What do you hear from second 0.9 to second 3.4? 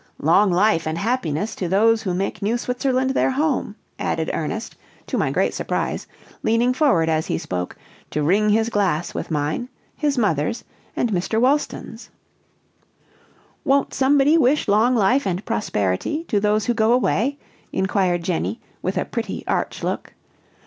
happiness to those who make New Switzerland their